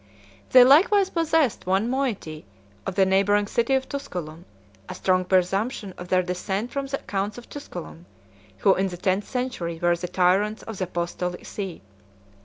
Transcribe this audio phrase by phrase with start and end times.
[0.49, 2.43] 98 They likewise possessed one moiety
[2.87, 4.45] of the neighboring city of Tusculum,
[4.89, 8.07] a strong presumption of their descent from the counts of Tusculum,
[8.57, 11.83] who in the tenth century were the tyrants of the apostolic see.